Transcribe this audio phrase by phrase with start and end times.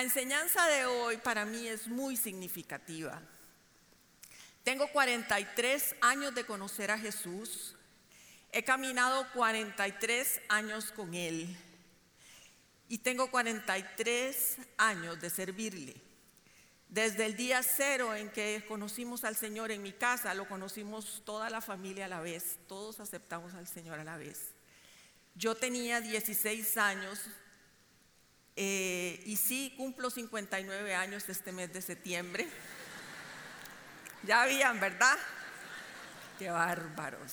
[0.00, 3.20] Enseñanza de hoy para mí es muy significativa.
[4.64, 7.76] Tengo 43 años de conocer a Jesús.
[8.50, 11.54] He caminado 43 años con Él.
[12.88, 15.94] Y tengo 43 años de servirle.
[16.88, 21.50] Desde el día cero en que conocimos al Señor en mi casa, lo conocimos toda
[21.50, 22.58] la familia a la vez.
[22.68, 24.52] Todos aceptamos al Señor a la vez.
[25.34, 27.20] Yo tenía 16 años
[28.56, 32.48] eh, y sí cumplo 59 años este mes de septiembre.
[34.22, 35.16] Ya habían, ¿verdad?
[36.38, 37.32] Qué bárbaros.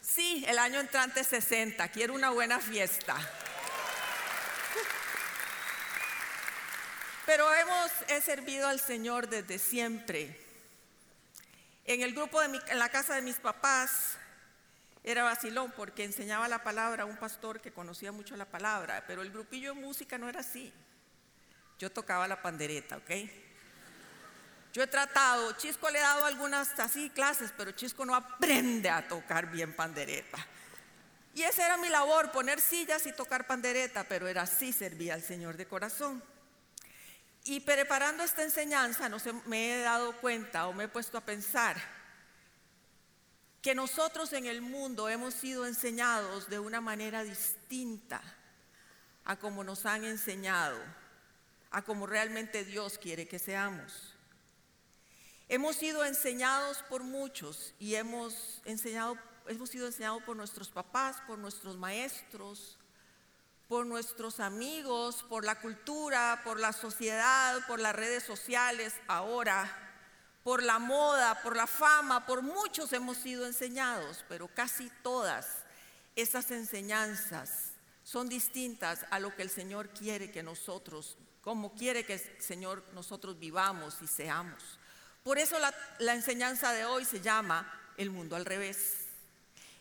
[0.00, 1.88] Sí, el año entrante 60.
[1.88, 3.16] Quiero una buena fiesta.
[7.26, 10.40] Pero hemos he servido al Señor desde siempre.
[11.84, 14.17] En el grupo de en la casa de mis papás
[15.04, 19.22] era vacilón porque enseñaba la palabra a un pastor que conocía mucho la palabra, pero
[19.22, 20.72] el grupillo de música no era así.
[21.78, 23.10] Yo tocaba la pandereta, ¿ok?
[24.72, 29.06] Yo he tratado, Chisco le he dado algunas así clases, pero Chisco no aprende a
[29.08, 30.38] tocar bien pandereta.
[31.34, 35.22] Y esa era mi labor, poner sillas y tocar pandereta, pero era así, servía al
[35.22, 36.22] Señor de corazón.
[37.44, 41.22] Y preparando esta enseñanza, no sé, me he dado cuenta o me he puesto a
[41.22, 41.76] pensar
[43.68, 48.22] que nosotros en el mundo hemos sido enseñados de una manera distinta
[49.26, 50.78] a como nos han enseñado,
[51.70, 54.14] a como realmente Dios quiere que seamos.
[55.50, 61.38] Hemos sido enseñados por muchos y hemos enseñado hemos sido enseñados por nuestros papás, por
[61.38, 62.78] nuestros maestros,
[63.68, 69.87] por nuestros amigos, por la cultura, por la sociedad, por las redes sociales, ahora
[70.48, 75.46] por la moda, por la fama, por muchos hemos sido enseñados, pero casi todas
[76.16, 77.72] esas enseñanzas
[78.02, 82.82] son distintas a lo que el Señor quiere que nosotros, como quiere que el Señor
[82.94, 84.78] nosotros vivamos y seamos.
[85.22, 89.00] Por eso la, la enseñanza de hoy se llama el mundo al revés.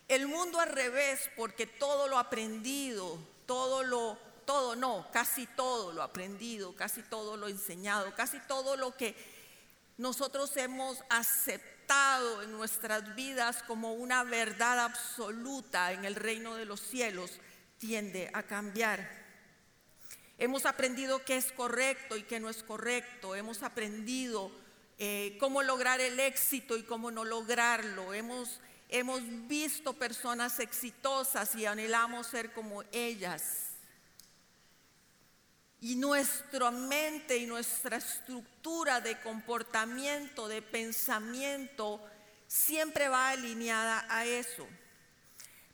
[0.09, 6.03] El mundo al revés porque todo lo aprendido, todo lo, todo no, casi todo lo
[6.03, 9.36] aprendido, casi todo lo enseñado, casi todo lo que
[9.97, 16.81] nosotros hemos aceptado en nuestras vidas como una verdad absoluta en el reino de los
[16.81, 17.39] cielos,
[17.77, 19.09] tiende a cambiar.
[20.37, 23.35] Hemos aprendido qué es correcto y qué no es correcto.
[23.35, 24.51] Hemos aprendido
[24.99, 28.13] eh, cómo lograr el éxito y cómo no lograrlo.
[28.13, 28.59] Hemos,
[28.89, 33.66] hemos visto personas exitosas y anhelamos ser como ellas.
[35.79, 42.01] Y nuestra mente y nuestra estructura de comportamiento, de pensamiento,
[42.47, 44.67] siempre va alineada a eso.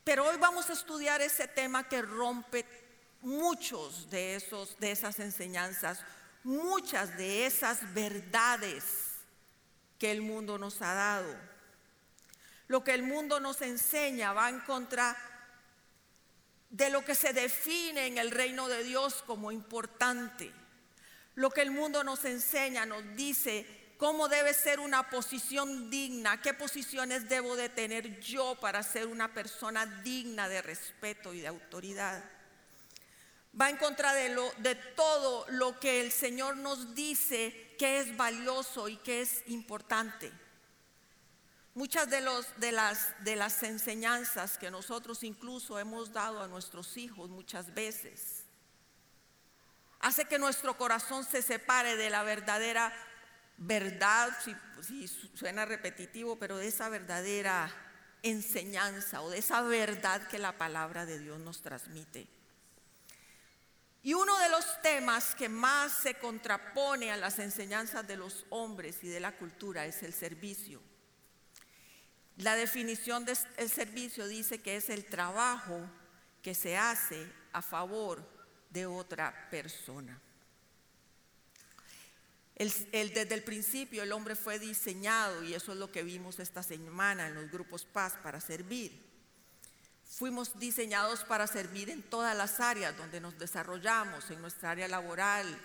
[0.03, 2.65] Pero hoy vamos a estudiar ese tema que rompe
[3.21, 6.03] muchos de, esos, de esas enseñanzas,
[6.43, 8.83] muchas de esas verdades
[9.97, 11.33] que el mundo nos ha dado.
[12.67, 15.15] Lo que el mundo nos enseña va en contra
[16.73, 20.51] de lo que se define en el reino de Dios como importante.
[21.35, 26.55] Lo que el mundo nos enseña, nos dice cómo debe ser una posición digna, qué
[26.55, 32.23] posiciones debo de tener yo para ser una persona digna de respeto y de autoridad.
[33.59, 38.89] Va en contra de, de todo lo que el Señor nos dice que es valioso
[38.89, 40.31] y que es importante.
[41.75, 42.71] Muchas de, los, de,
[43.35, 48.45] las, enseñanzas que nosotros incluso hemos dado a nuestros hijos muchas veces
[49.99, 52.93] hace que nuestro corazón se separe de la verdadera
[53.57, 57.71] verdad, si, si suena repetitivo, pero de esa verdadera
[58.21, 62.27] enseñanza o de esa verdad que la palabra de Dios nos transmite.
[64.03, 68.97] Y uno de los temas que más se contrapone a las enseñanzas de los hombres
[69.01, 70.81] y de la cultura es el servicio.
[72.37, 75.79] La definición del servicio dice que es el trabajo
[76.41, 78.27] que se hace a favor
[78.69, 80.19] de otra persona.
[82.57, 87.27] desde el principio el hombre fue diseñado, y eso es lo que vimos esta semana
[87.27, 89.03] en los grupos Paz, para servir.
[90.05, 95.59] Fuimos diseñados para servir en todas las áreas donde nos desarrollamos, en nuestra área laboral,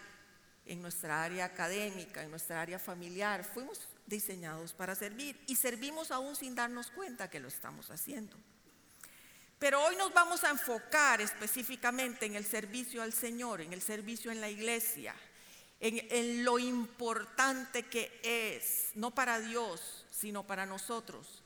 [0.66, 3.44] en nuestra área académica, en nuestra área familiar.
[3.44, 8.36] Fuimos diseñados para servir y servimos aún sin darnos cuenta que lo estamos haciendo.
[9.58, 14.30] Pero hoy nos vamos a enfocar específicamente en el servicio al Señor, en el servicio
[14.30, 15.14] en la iglesia,
[15.80, 21.42] en, lo importante que es, no para Dios, sino para nosotros.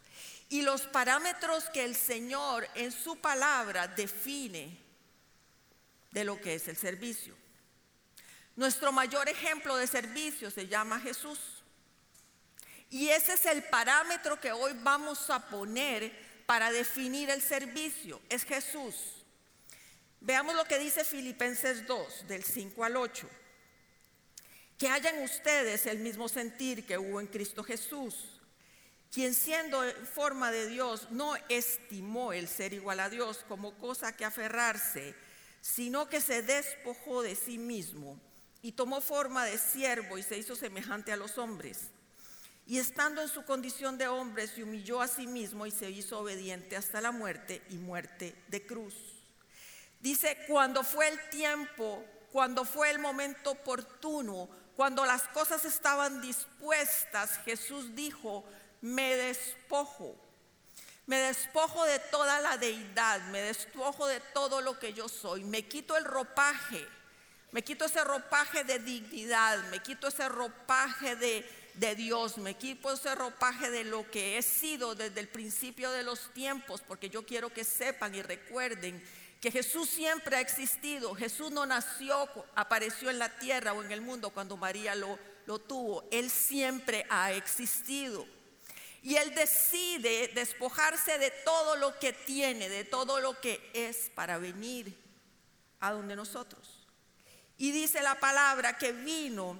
[0.50, 4.79] Y los parámetros que el Señor en su palabra define
[6.11, 7.35] de lo que es el servicio.
[8.56, 11.38] Nuestro mayor ejemplo de servicio se llama Jesús.
[12.93, 16.12] Y ese es el parámetro que hoy vamos a poner
[16.44, 18.21] para definir el servicio.
[18.29, 19.25] Es Jesús.
[20.21, 23.27] Veamos lo que dice Filipenses 2, del 5 al 8.
[24.77, 28.43] Que hayan ustedes el mismo sentir que hubo en Cristo Jesús,
[29.11, 34.15] quien siendo en forma de Dios no estimó el ser igual a Dios como cosa
[34.15, 35.15] que aferrarse,
[35.62, 38.21] sino que se despojó de sí mismo
[38.61, 41.89] y tomó forma de siervo y se hizo semejante a los hombres.
[42.67, 46.20] Y estando en su condición de hombre, se humilló a sí mismo y se hizo
[46.20, 48.94] obediente hasta la muerte y muerte de cruz.
[50.00, 57.38] Dice, cuando fue el tiempo, cuando fue el momento oportuno, cuando las cosas estaban dispuestas,
[57.44, 58.44] Jesús dijo,
[58.81, 60.17] me despojo,
[61.06, 65.67] me despojo de toda la deidad, me despojo de todo lo que yo soy, me
[65.67, 66.87] quito el ropaje
[67.53, 72.92] me quito ese ropaje de dignidad, me quito ese ropaje de, de, Dios, me quito
[72.92, 77.24] ese ropaje de lo que he sido desde el principio de los tiempos, porque yo
[77.24, 79.02] quiero que sepan y recuerden
[79.40, 81.14] que Jesús siempre ha existido.
[81.14, 85.58] Jesús no nació, apareció en la tierra o en el mundo cuando María lo, lo
[85.58, 86.08] tuvo.
[86.12, 88.26] Él siempre ha existido.
[89.02, 94.38] Y Él decide despojarse de todo lo que tiene, de todo lo que es para
[94.38, 94.96] venir
[95.80, 96.86] a donde nosotros.
[97.58, 99.58] Y dice la palabra que vino,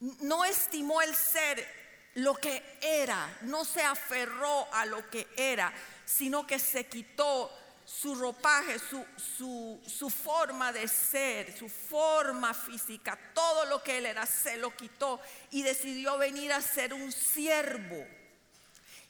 [0.00, 1.66] no estimó el ser
[2.14, 5.72] lo que era, no se aferró a lo que era,
[6.04, 7.52] sino que se quitó
[7.84, 9.04] su ropaje, su,
[9.86, 15.20] su, forma de ser, su forma física, todo lo que él era, se lo quitó
[15.50, 18.04] y decidió venir a ser un siervo.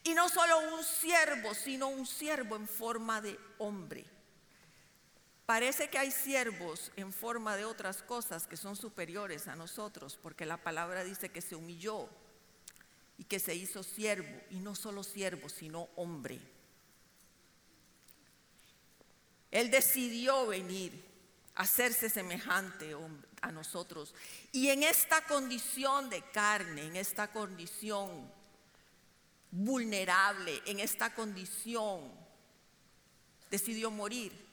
[0.04, 4.04] Y no solo un siervo, sino un siervo en forma de hombre.
[5.46, 10.44] Parece que hay siervos en forma de otras cosas que son superiores a nosotros, porque
[10.44, 12.08] la palabra dice que se humilló
[13.16, 16.40] y que se hizo siervo, y no solo siervo, sino hombre.
[19.52, 21.06] Él decidió venir,
[21.54, 22.94] a hacerse semejante
[23.40, 24.14] a nosotros.
[24.52, 28.30] Y en esta condición de carne, en esta condición
[29.50, 32.12] vulnerable, en esta condición,
[33.50, 34.45] decidió morir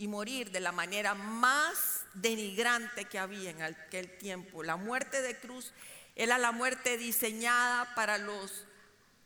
[0.00, 4.62] y morir de la manera más denigrante que había en aquel tiempo.
[4.62, 5.74] La muerte de cruz
[6.16, 8.64] era la muerte diseñada para los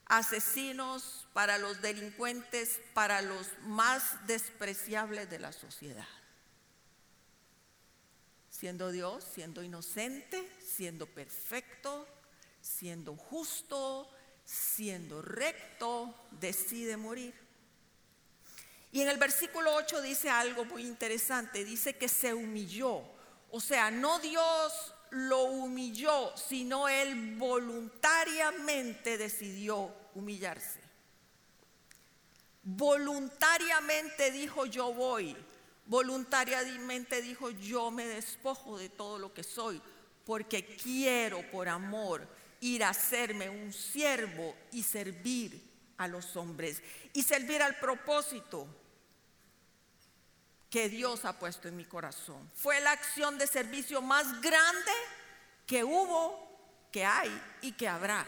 [0.06, 6.08] asesinos, para los delincuentes, para los más despreciables de la sociedad.
[8.50, 12.04] Siendo Dios, siendo inocente, siendo perfecto,
[12.60, 14.10] siendo justo,
[14.44, 17.43] siendo recto, decide morir.
[18.94, 23.02] Y en el versículo 8 dice algo muy interesante, dice que se humilló.
[23.50, 30.78] O sea, no Dios lo humilló, sino él voluntariamente decidió humillarse.
[32.62, 35.36] Voluntariamente dijo yo voy,
[35.86, 39.82] voluntariamente dijo yo me despojo de todo lo que soy,
[40.24, 42.28] porque quiero por amor
[42.60, 45.60] ir a hacerme un siervo y servir
[45.96, 46.80] a los hombres
[47.12, 48.68] y servir al propósito
[50.74, 52.50] que Dios ha puesto en mi corazón.
[52.52, 54.90] Fue la acción de servicio más grande
[55.68, 57.30] que hubo, que hay
[57.62, 58.26] y que habrá.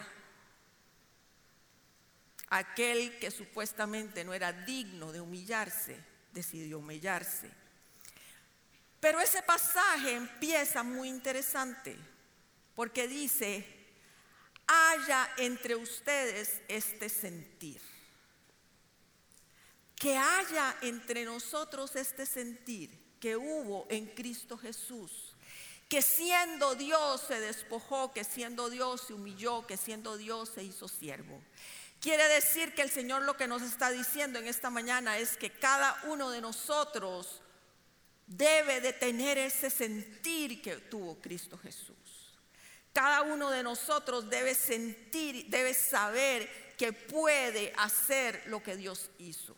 [2.47, 5.99] Aquel que supuestamente no era digno de humillarse,
[6.31, 7.51] decidió humillarse.
[9.01, 11.97] Pero ese pasaje empieza muy interesante,
[12.75, 13.67] porque dice,
[14.67, 17.81] haya entre ustedes este sentir
[19.99, 25.35] que haya entre nosotros este sentir que hubo en Cristo Jesús,
[25.89, 30.87] que siendo Dios se despojó, que siendo Dios se humilló, que siendo Dios se hizo
[30.87, 31.41] siervo.
[31.99, 35.49] Quiere decir que el Señor lo que nos está diciendo en esta mañana es que
[35.49, 37.41] cada uno de nosotros
[38.27, 41.95] debe de tener ese sentir que tuvo Cristo Jesús.
[42.93, 49.55] Cada uno de nosotros debe sentir, debe saber que puede hacer lo que Dios hizo.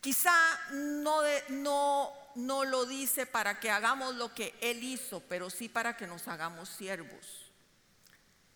[0.00, 0.34] Quizá
[0.72, 5.96] no, no, no lo dice para que hagamos lo que Él hizo, pero sí para
[5.96, 7.50] que nos hagamos siervos.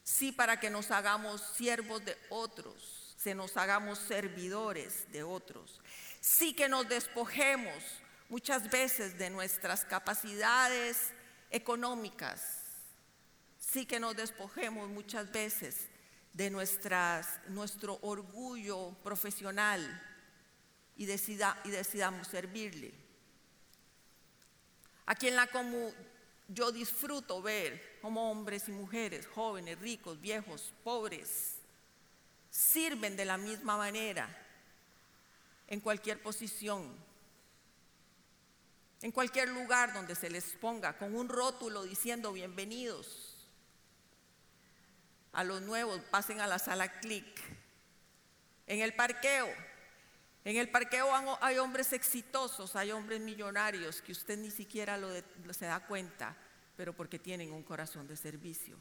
[0.04, 5.80] Sí para que nos hagamos siervos de otros, se nos hagamos servidores de otros.
[6.20, 7.74] Sí que nos despojemos
[8.28, 11.12] muchas veces de nuestras capacidades
[11.50, 12.62] económicas.
[13.58, 15.88] Sí que nos despojemos muchas veces
[16.32, 20.09] de nuestras, nuestro orgullo profesional
[21.00, 22.92] y, decida, y decidamos servirle.
[25.06, 25.48] Aquí en la
[26.46, 31.56] yo disfruto ver cómo hombres y mujeres, jóvenes, ricos, viejos, pobres,
[32.50, 34.28] sirven de la misma manera
[35.68, 36.94] en cualquier posición,
[39.00, 43.48] en cualquier lugar donde se les ponga con un rótulo diciendo bienvenidos
[45.32, 47.40] a los nuevos, pasen a la sala clic.
[48.66, 49.48] En el parqueo,
[50.44, 51.08] en el parqueo
[51.40, 54.98] hay hombres exitosos, hay hombres millonarios que usted ni siquiera
[55.52, 56.34] se da cuenta,
[56.76, 58.78] pero porque tienen un corazón de servicio.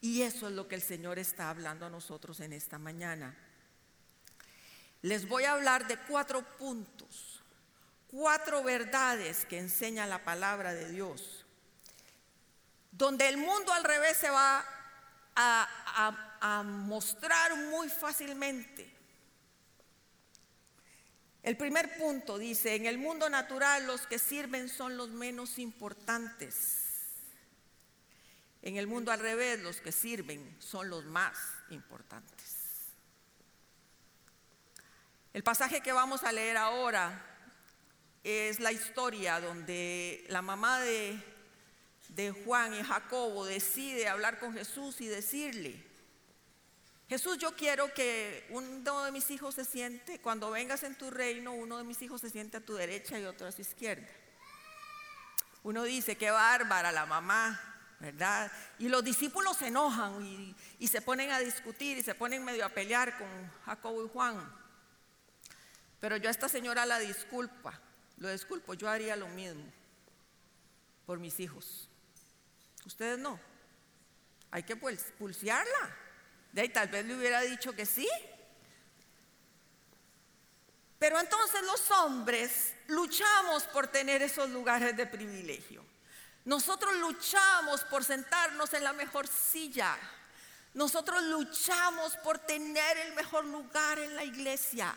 [0.00, 3.36] Y eso es lo que el Señor está hablando a nosotros en esta mañana.
[5.00, 7.40] Les voy a hablar de cuatro puntos,
[8.08, 11.46] cuatro verdades que enseña la palabra de Dios,
[12.90, 14.64] donde el mundo al revés se va
[15.36, 16.31] a
[16.64, 18.92] mostrar muy fácilmente.
[21.42, 26.82] El primer punto dice, en el mundo natural los que sirven son los menos importantes.
[28.62, 31.36] En el mundo al revés los que sirven son los más
[31.70, 32.56] importantes.
[35.32, 37.24] El pasaje que vamos a leer ahora
[38.22, 41.20] es la historia donde la mamá de,
[42.10, 45.91] de Juan y Jacobo decide hablar con Jesús y decirle,
[47.12, 51.52] Jesús, yo quiero que uno de mis hijos se siente, cuando vengas en tu reino,
[51.52, 54.08] uno de mis hijos se siente a tu derecha y otro a su izquierda.
[55.62, 57.60] Uno dice, qué bárbara la mamá,
[58.00, 58.50] ¿verdad?
[58.78, 60.24] Y los discípulos se enojan
[60.78, 63.28] y, se ponen a discutir y se ponen medio a pelear con
[63.66, 64.50] Jacobo y Juan.
[66.00, 67.78] Pero yo a esta señora la disculpa,
[68.16, 69.70] lo disculpo, yo haría lo mismo
[71.04, 71.90] por mis hijos.
[72.86, 73.38] Ustedes no.
[74.50, 75.98] Hay que pulsearla.
[76.52, 78.08] De ahí tal vez le hubiera dicho que sí.
[80.98, 85.84] Pero entonces los hombres luchamos por tener esos lugares de privilegio.
[86.44, 89.96] Nosotros luchamos por sentarnos en la mejor silla.
[90.74, 94.94] Nosotros luchamos por tener el mejor lugar en la iglesia.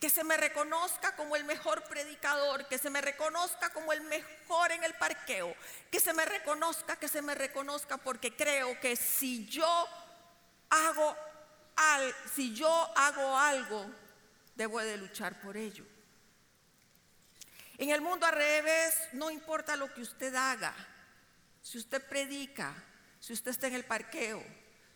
[0.00, 4.72] Que se me reconozca como el mejor predicador, que se me reconozca como el mejor
[4.72, 5.54] en el parqueo,
[5.90, 9.86] que se me reconozca, que se me reconozca, porque creo que si yo
[10.72, 11.16] hago
[11.76, 13.86] al, si yo hago algo,
[14.54, 15.84] debo de luchar por ello.
[17.78, 20.74] En el mundo al revés, no importa lo que usted haga,
[21.60, 22.74] si usted predica,
[23.20, 24.42] si usted está en el parqueo,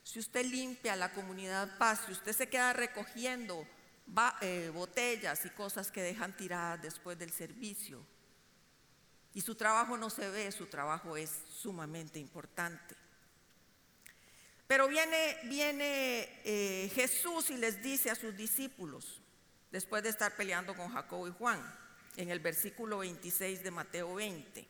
[0.03, 3.67] si usted limpia la comunidad paz, si usted se queda recogiendo
[4.41, 8.05] eh, botellas y cosas que dejan tiradas después del servicio,
[9.35, 12.95] y su trabajo no se ve, su trabajo es sumamente importante.
[14.67, 15.39] Pero viene,
[16.45, 19.21] eh, Jesús y les dice a sus discípulos,
[19.71, 21.63] después de estar peleando con Jacobo y Juan,
[22.17, 24.67] en el versículo 26 de Mateo 20.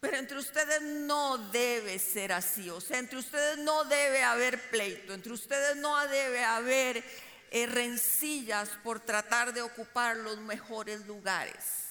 [0.00, 5.14] Pero entre ustedes no debe ser así, o sea, entre ustedes no debe haber pleito,
[5.14, 7.02] entre ustedes no debe haber
[7.50, 11.86] eh, rencillas por tratar de ocupar los mejores lugares.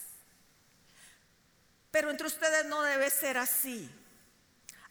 [1.90, 3.90] Pero entre ustedes no debe ser así.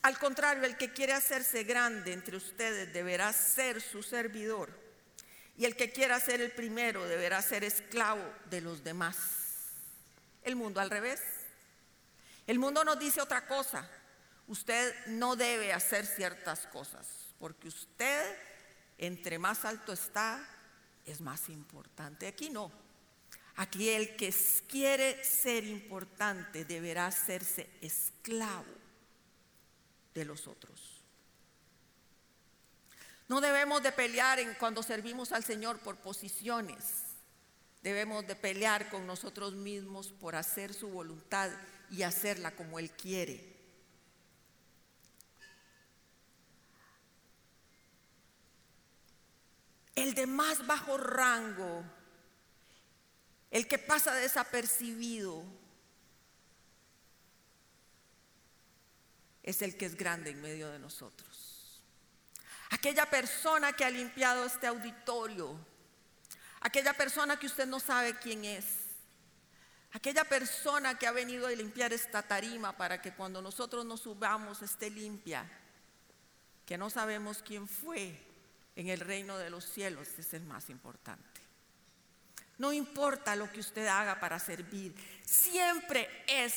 [0.05, 4.69] Al contrario, el que quiere hacerse grande entre ustedes deberá ser su servidor.
[5.57, 9.17] Y el que quiera ser el primero deberá ser esclavo de los demás.
[10.43, 11.23] El mundo al revés.
[12.47, 13.89] El mundo nos dice otra cosa.
[14.47, 17.07] Usted no debe hacer ciertas cosas,
[17.39, 18.37] porque usted,
[18.99, 20.47] entre más alto está,
[21.07, 22.27] es más importante.
[22.27, 22.71] Aquí no.
[23.57, 24.35] Aquí el que
[24.69, 28.84] quiere ser importante deberá hacerse esclavo
[30.15, 31.03] de los otros.
[33.29, 37.05] No debemos de pelear en cuando servimos al Señor por posiciones.
[37.83, 41.51] Debemos de pelear con nosotros mismos por hacer su voluntad
[41.91, 43.55] y hacerla como Él quiere.
[49.95, 51.85] El de más bajo rango,
[53.51, 55.45] el que pasa desapercibido,
[59.45, 61.83] es el que es grande en medio de nosotros.
[62.71, 65.55] Aquella persona que ha limpiado este auditorio,
[66.61, 68.65] aquella persona que usted no sabe quién es,
[69.93, 74.63] aquella persona que ha venido a limpiar esta tarima para que cuando nosotros nos subamos
[74.63, 75.47] esté limpia,
[76.65, 78.19] que no sabemos quién fue
[78.75, 81.43] en el reino de los cielos, es el más importante.
[82.57, 86.55] No importa lo que usted haga para servir, siempre es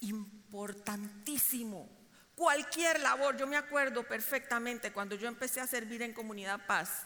[0.00, 1.95] importantísimo
[2.36, 3.36] cualquier labor.
[3.36, 7.02] Yo me acuerdo perfectamente cuando yo empecé a servir en Comunidad Paz.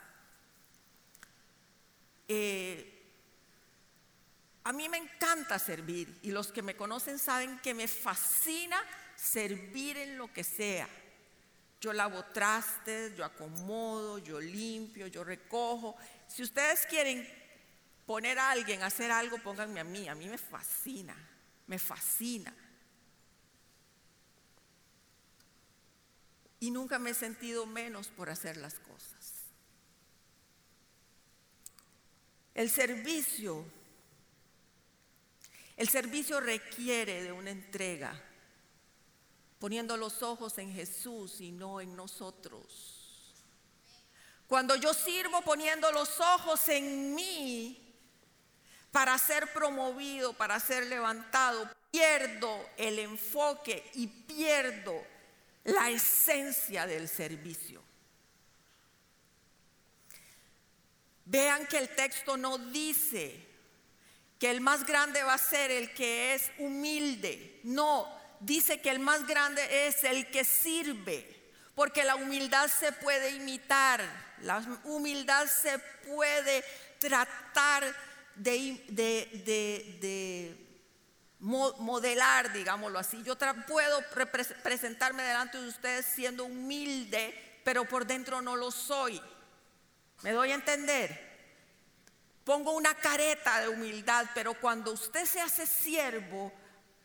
[2.28, 2.98] Eh,
[4.64, 8.78] A mí me encanta servir y los que me conocen saben que me fascina
[9.16, 10.86] servir en lo que sea.
[11.80, 15.96] Yo lavo trastes, yo acomodo, yo limpio, yo recojo.
[16.28, 17.26] Si ustedes quieren
[18.04, 20.06] poner a alguien a hacer algo, pónganme a mí.
[20.08, 21.16] A mí me fascina,
[21.66, 22.54] me fascina.
[26.60, 29.40] Y nunca me he sentido menos por hacer las cosas.
[32.54, 33.64] El servicio,
[35.76, 38.12] el servicio requiere de una entrega
[39.58, 43.34] poniendo los ojos en Jesús y no en nosotros.
[44.46, 47.94] Cuando yo sirvo poniendo los ojos en mí
[48.90, 55.00] para ser promovido, para ser levantado, pierdo el enfoque y pierdo
[55.70, 57.82] la esencia del servicio.
[61.24, 63.50] Vean que el texto no dice
[64.38, 67.60] que el más grande va a ser el que es humilde.
[67.62, 68.08] No,
[68.40, 71.24] dice que el más grande es el que sirve,
[71.74, 74.02] porque la humildad se puede imitar,
[74.42, 76.64] la humildad se puede
[76.98, 77.84] tratar
[78.34, 80.56] de, de,
[81.40, 83.22] modelar, digámoslo así.
[83.22, 84.02] Yo puedo
[84.62, 89.20] presentarme delante de ustedes siendo humilde, pero por dentro no lo soy.
[90.22, 91.28] ¿Me doy a entender?
[92.44, 96.52] Pongo una careta de humildad, pero cuando usted se hace siervo,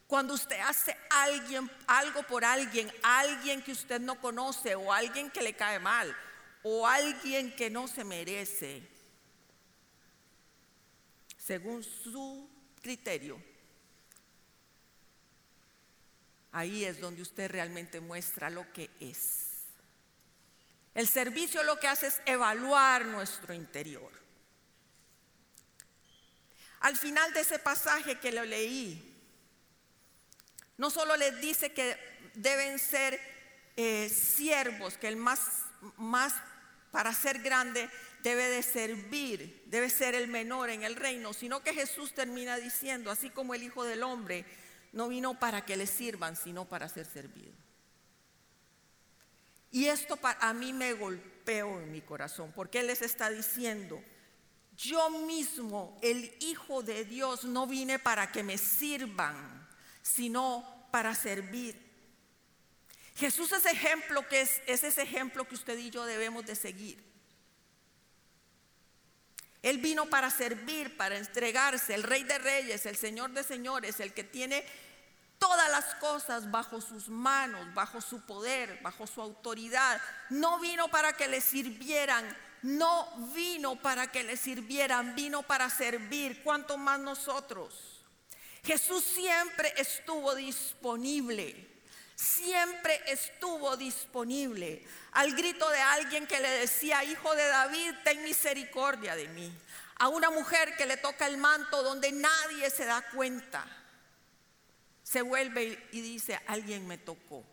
[0.08, 5.42] cuando usted hace alguien, algo por alguien, alguien que usted no conoce o alguien que
[5.42, 6.15] le cae mal
[6.63, 8.82] o alguien que no se merece,
[11.38, 12.50] según su
[12.82, 13.39] criterio,
[16.55, 19.49] ahí es donde usted realmente muestra lo que es.
[20.93, 24.10] El servicio lo que hace es evaluar nuestro interior.
[26.80, 29.13] Al final de ese pasaje que lo leí,
[30.77, 31.97] no solo les dice que
[32.36, 33.19] deben ser
[33.75, 35.41] eh, siervos, que el más,
[35.97, 36.34] más
[36.91, 37.89] para ser grande
[38.23, 43.12] debe de servir, debe ser el menor en el reino, sino que Jesús termina diciendo,
[43.12, 44.45] así como el Hijo del Hombre
[44.95, 47.53] no vino para que le sirvan, sino para ser servido.
[49.71, 54.01] Y esto a mí me golpeó en mi corazón, porque Él les está diciendo,
[54.77, 59.67] yo mismo, el Hijo de Dios, no vine para que me sirvan,
[60.01, 61.77] sino para servir.
[63.17, 67.03] Jesús es ejemplo que es, ese ejemplo que usted y yo debemos de seguir.
[69.62, 74.13] Él vino para servir, para entregarse, el Rey de Reyes, el Señor de Señores, el
[74.13, 74.63] que tiene
[75.39, 80.02] todas las cosas bajo sus manos, bajo su poder, bajo su autoridad.
[80.30, 82.26] No vino para que le sirvieran,
[82.62, 86.43] no vino para que le sirvieran, vino para servir.
[86.43, 88.04] ¿Cuánto más nosotros?
[88.63, 91.74] Jesús siempre estuvo disponible.
[92.15, 99.15] Siempre estuvo disponible al grito de alguien que le decía, hijo de David, ten misericordia
[99.15, 99.52] de mí.
[99.98, 103.65] A una mujer que le toca el manto donde nadie se da cuenta.
[105.06, 107.46] Se vuelve y dice, alguien me tocó.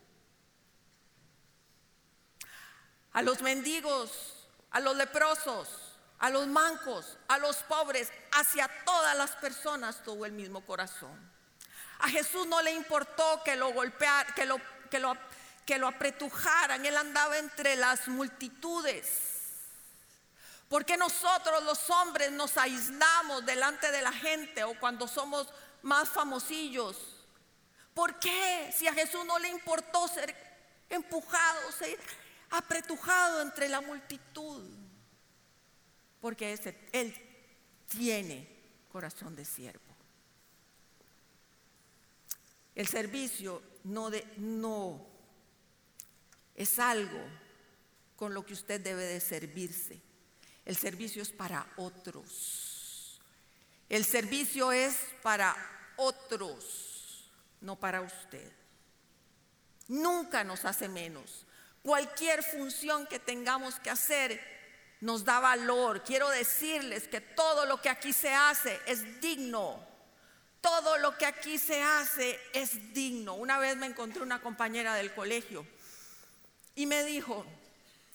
[3.12, 5.68] A los mendigos, a los leprosos,
[6.18, 11.30] a los mancos, a los pobres, hacia todas las personas tuvo el mismo corazón.
[11.98, 14.58] A Jesús no le importó que lo lo,
[14.90, 15.14] que lo,
[15.66, 19.08] que lo apretujaran, él andaba entre las multitudes.
[20.70, 26.96] Porque nosotros los hombres nos aislamos delante de la gente o cuando somos más famosillos?
[27.94, 28.72] ¿Por qué?
[28.76, 30.34] Si a Jesús no le importó ser
[30.88, 31.98] empujado, ser
[32.50, 34.82] apretujado entre la multitud
[36.22, 36.56] porque
[36.92, 37.14] Él
[37.88, 38.48] tiene
[38.90, 39.80] corazón de siervo.
[42.76, 45.04] El servicio no, no
[46.54, 47.20] es algo
[48.16, 50.00] con lo que usted debe de servirse.
[50.64, 53.20] El servicio es para otros.
[53.88, 55.56] El servicio es para
[55.96, 56.91] otros,
[57.62, 58.52] no para usted.
[59.88, 61.46] Nunca nos hace menos.
[61.82, 64.40] Cualquier función que tengamos que hacer
[65.00, 66.02] nos da valor.
[66.04, 69.84] Quiero decirles que todo lo que aquí se hace es digno.
[70.60, 73.34] Todo lo que aquí se hace es digno.
[73.34, 75.66] Una vez me encontré una compañera del colegio
[76.76, 77.44] y me dijo,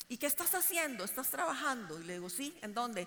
[0.08, 1.04] ¿y qué estás haciendo?
[1.04, 2.00] ¿Estás trabajando?
[2.00, 3.06] Y le digo, sí, ¿en dónde?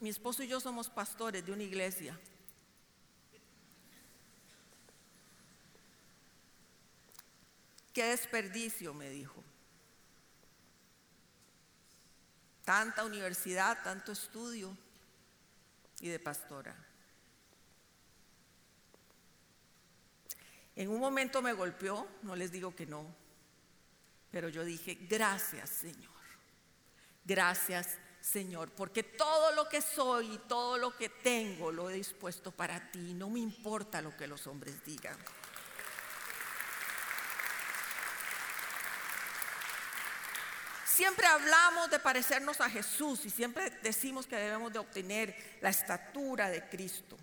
[0.00, 2.18] Mi esposo y yo somos pastores de una iglesia.
[7.92, 9.42] Qué desperdicio, me dijo.
[12.64, 14.76] tanta universidad, tanto estudio
[16.00, 16.74] y de pastora.
[20.74, 23.04] En un momento me golpeó, no les digo que no,
[24.30, 26.10] pero yo dije, gracias Señor,
[27.24, 32.52] gracias Señor, porque todo lo que soy y todo lo que tengo lo he dispuesto
[32.52, 35.18] para ti, no me importa lo que los hombres digan.
[40.94, 46.50] Siempre hablamos de parecernos a Jesús y siempre decimos que debemos de obtener la estatura
[46.50, 47.16] de Cristo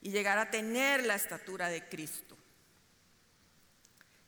[0.00, 2.36] y llegar a tener la estatura de Cristo.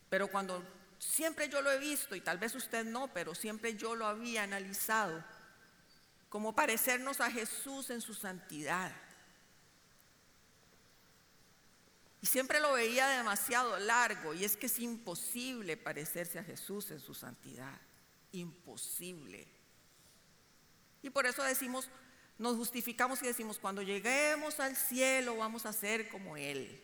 [0.08, 0.64] Pero cuando
[0.98, 4.42] siempre yo lo he visto, y tal vez usted no, pero siempre yo lo había
[4.42, 5.24] analizado,
[6.28, 8.90] como parecernos a Jesús en su santidad.
[12.20, 16.98] Y siempre lo veía demasiado largo, y es que es imposible parecerse a Jesús en
[16.98, 17.80] su santidad.
[18.32, 19.46] Imposible.
[21.02, 21.88] Y por eso decimos,
[22.38, 26.82] nos justificamos y decimos, cuando lleguemos al cielo vamos a ser como Él.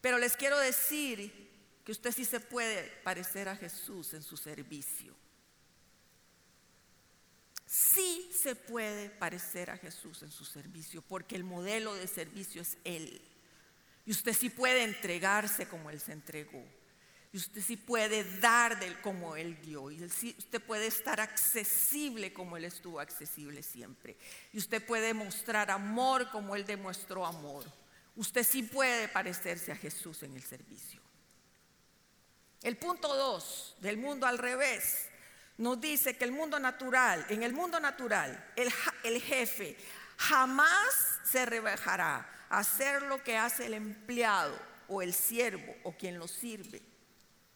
[0.00, 1.50] Pero les quiero decir
[1.84, 5.14] que usted sí se puede parecer a Jesús en su servicio.
[7.66, 12.76] Sí se puede parecer a Jesús en su servicio, porque el modelo de servicio es
[12.84, 13.22] Él.
[14.04, 16.62] Y usted sí puede entregarse como Él se entregó.
[17.32, 19.90] Y usted sí puede dar del como Él dio.
[19.90, 24.18] Y usted puede estar accesible como Él estuvo accesible siempre.
[24.52, 27.64] Y usted puede mostrar amor como Él demostró amor.
[28.16, 31.00] Usted sí puede parecerse a Jesús en el servicio.
[32.62, 35.08] El punto 2 del mundo al revés
[35.56, 38.70] nos dice que el mundo natural, en el mundo natural, el,
[39.04, 39.76] el jefe
[40.18, 44.56] jamás se rebajará a hacer lo que hace el empleado
[44.88, 46.82] o el siervo o quien lo sirve,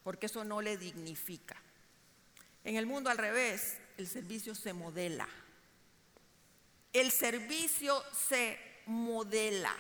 [0.07, 1.57] porque eso no le dignifica.
[2.62, 5.27] En el mundo al revés, el servicio se modela.
[6.92, 9.75] El servicio se modela.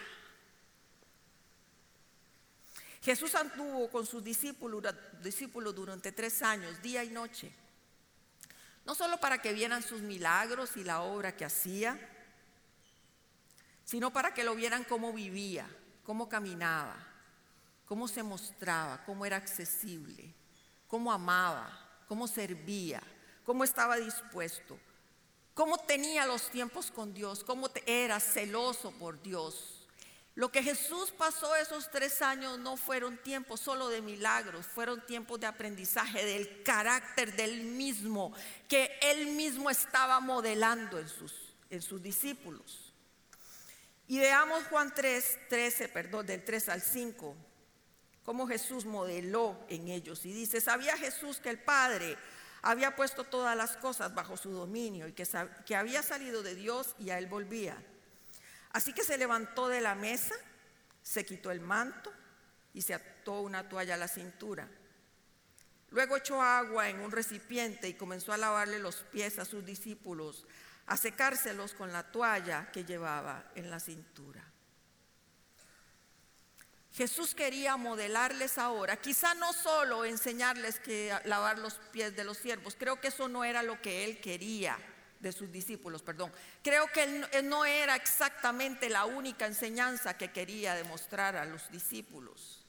[3.02, 4.82] Jesús anduvo con sus discípulos,
[5.76, 7.52] durante tres años, día y noche.
[8.84, 11.96] No solo para que vieran sus milagros y la obra que hacía,
[13.84, 15.70] sino para que lo vieran cómo vivía,
[16.02, 17.15] cómo caminaba,
[17.86, 20.34] cómo se mostraba, cómo era accesible,
[20.86, 23.02] cómo amaba, cómo servía,
[23.44, 24.78] cómo estaba dispuesto,
[25.54, 29.76] cómo tenía los tiempos con Dios, cómo era celoso por Dios,
[30.36, 35.40] lo que Jesús pasó esos tres años no fueron tiempos solo de milagros, fueron tiempos
[35.40, 38.34] de aprendizaje del carácter del mismo,
[38.68, 42.92] que él mismo estaba modelando en sus, discípulos.
[44.06, 47.34] Y veamos Juan 3, 13, perdón, del 3 al 5,
[48.26, 50.26] cómo Jesús modeló en ellos.
[50.26, 52.18] Y dice, sabía Jesús que el Padre
[52.60, 55.26] había puesto todas las cosas bajo su dominio y que,
[55.64, 57.80] que había salido de Dios y a él volvía.
[58.72, 60.34] Así que se levantó de la mesa,
[61.02, 62.12] se quitó el manto
[62.74, 64.68] y se ató una toalla a la cintura.
[65.90, 70.44] Luego echó agua en un recipiente y comenzó a lavarle los pies a sus discípulos,
[70.86, 74.44] a secárselos con la toalla que llevaba en la cintura.
[76.96, 82.74] Jesús quería modelarles ahora, quizá no solo enseñarles que lavar los pies de los siervos,
[82.74, 84.78] creo que eso no era lo que él quería
[85.20, 86.32] de sus discípulos, perdón.
[86.62, 92.64] Creo que él, no era exactamente la única enseñanza que quería demostrar a los discípulos.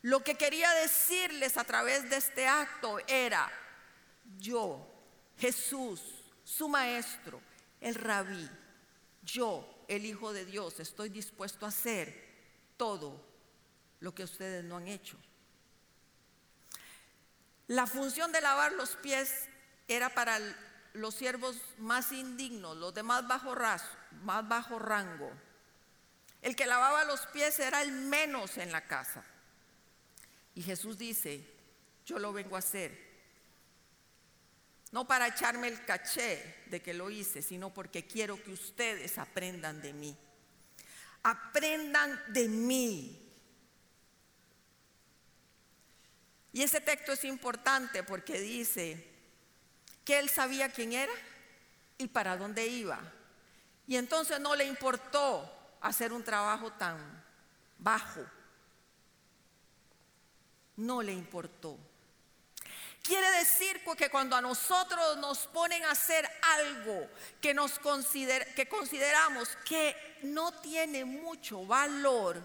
[0.00, 3.52] Lo que quería decirles a través de este acto era,
[4.38, 4.82] yo,
[5.36, 6.00] Jesús,
[6.42, 7.42] su maestro,
[7.82, 8.48] el rabí,
[9.22, 12.28] yo, el Hijo de Dios, estoy dispuesto a hacer
[12.78, 13.27] todo
[14.00, 15.16] lo que ustedes no han hecho.
[17.66, 19.48] La función de lavar los pies
[19.88, 20.38] era para
[20.94, 23.54] los siervos más indignos, los de más bajo,
[24.22, 25.30] más bajo rango.
[26.40, 29.24] El que lavaba los pies era el menos en la casa.
[30.54, 31.44] Y Jesús dice,
[32.06, 33.08] yo lo vengo a hacer.
[34.90, 39.82] No para echarme el caché de que lo hice, sino porque quiero que ustedes aprendan
[39.82, 40.16] de mí.
[41.22, 43.27] Aprendan de mí.
[46.52, 49.08] Y ese texto es importante porque dice,
[50.08, 51.12] que él sabía quién era
[51.98, 52.98] y para dónde iba.
[53.86, 57.22] Y entonces no le importó hacer un trabajo tan
[57.76, 58.24] bajo.
[60.76, 61.76] No le importó.
[63.02, 67.10] Quiere decir que cuando a nosotros nos ponen a hacer algo
[67.42, 72.40] que, nos que consideramos que no tiene mucho valor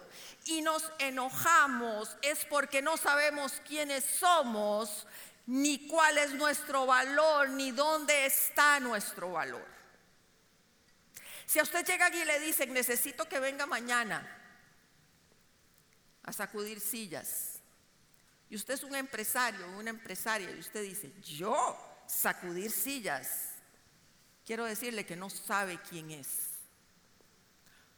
[0.46, 5.08] y nos enojamos es porque no sabemos quiénes somos
[5.46, 9.66] ni cuál es nuestro valor, ni dónde está nuestro valor.
[11.46, 14.26] Si a usted llega aquí y le dicen, necesito que venga mañana,
[16.24, 17.60] a sacudir sillas.
[18.50, 23.50] Y usted es un empresario, una empresaria, y usted dice, yo sacudir sillas.
[24.46, 26.42] Quiero decirle que no sabe quién es.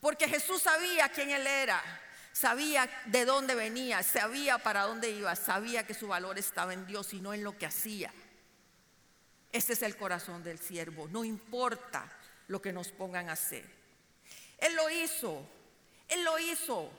[0.06, 1.82] Porque Jesús sabía quién él era,
[2.32, 7.12] sabía de dónde venía, sabía para dónde iba, sabía que su valor estaba en Dios
[7.16, 8.14] y no en lo que hacía.
[9.52, 12.08] Este es el corazón del siervo, no importa
[12.50, 13.66] lo que nos pongan a hacer.
[14.60, 15.44] Él lo hizo,
[16.08, 16.92] Él lo hizo.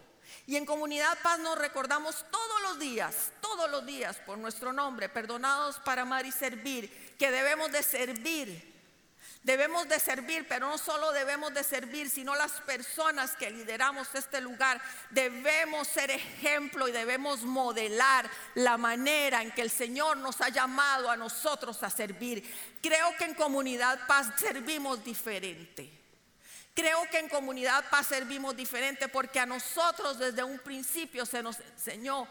[0.48, 5.08] Y en Comunidad Paz nos recordamos todos los días, todos los días por nuestro nombre,
[5.08, 8.75] perdonados para amar y servir, que debemos de servir
[9.46, 14.40] Debemos de servir, pero no solo debemos de servir, sino las personas que lideramos este
[14.40, 20.48] lugar debemos ser ejemplo y debemos modelar la manera en que el Señor nos ha
[20.48, 22.42] llamado a nosotros a servir.
[22.82, 25.92] Creo que en comunidad paz servimos diferente.
[26.74, 31.60] Creo que en comunidad paz servimos diferente porque a nosotros desde un principio se nos
[31.60, 32.26] enseñó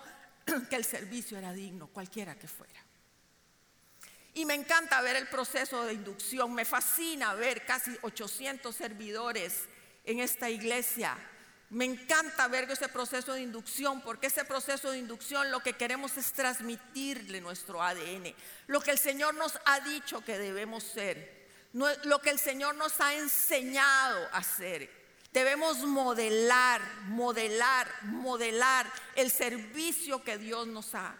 [0.70, 2.85] que el servicio era digno, cualquiera que fuera.
[4.36, 9.62] Y me encanta ver el proceso de inducción, me fascina ver casi 800 servidores
[10.04, 11.18] en esta iglesia.
[11.70, 16.18] Me encanta ver ese proceso de inducción, porque ese proceso de inducción lo que queremos
[16.18, 18.36] es transmitirle nuestro ADN,
[18.68, 21.48] lo que el Señor nos ha dicho que debemos ser,
[22.04, 25.06] lo que el Señor nos ha enseñado a hacer.
[25.32, 31.16] Debemos modelar, modelar, modelar el servicio que Dios nos ha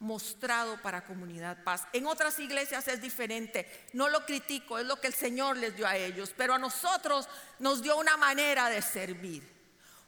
[0.00, 1.86] mostrado para comunidad paz.
[1.92, 5.86] En otras iglesias es diferente, no lo critico, es lo que el Señor les dio
[5.86, 9.46] a ellos, pero a nosotros nos dio una manera de servir,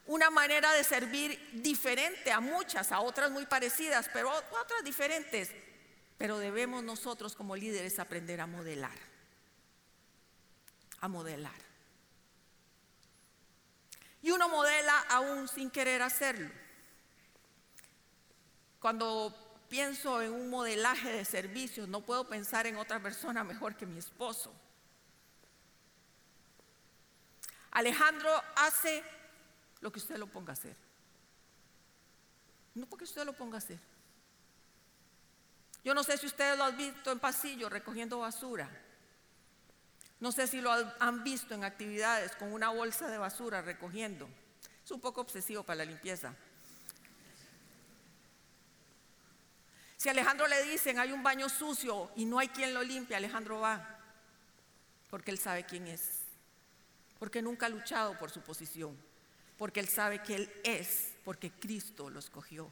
[0.07, 5.51] una manera de servir diferente a muchas, a otras muy parecidas, pero otras diferentes.
[6.17, 8.97] Pero debemos nosotros como líderes aprender a modelar,
[11.01, 11.51] a modelar.
[14.21, 16.49] Y uno modela aún sin querer hacerlo.
[18.79, 19.42] Cuando
[19.73, 23.97] pienso en un modelaje de servicios, no puedo pensar en otra persona mejor que mi
[23.97, 24.53] esposo.
[27.71, 29.03] Alejandro hace
[29.81, 30.75] lo que usted lo ponga a hacer.
[32.75, 33.79] No porque usted lo ponga a hacer.
[35.83, 38.69] Yo no sé si ustedes lo han visto en pasillo recogiendo basura.
[40.19, 44.29] No sé si lo han visto en actividades con una bolsa de basura recogiendo.
[44.85, 46.35] Es un poco obsesivo para la limpieza.
[50.03, 53.15] Si a Alejandro le dicen hay un baño sucio y no hay quien lo limpie,
[53.15, 54.01] Alejandro va,
[55.09, 56.23] porque él sabe quién es,
[57.19, 58.97] porque nunca ha luchado por su posición,
[59.57, 62.69] porque él sabe que él es, porque Cristo lo escogió.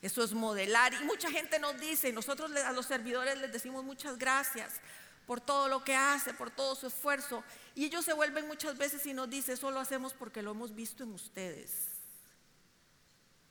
[0.00, 0.94] Eso es modelar.
[0.94, 4.80] Y mucha gente nos dice, nosotros a los servidores les decimos muchas gracias
[5.26, 7.44] por todo lo que hace, por todo su esfuerzo.
[7.74, 10.74] Y ellos se vuelven muchas veces y nos dicen, eso lo hacemos porque lo hemos
[10.74, 11.87] visto en ustedes.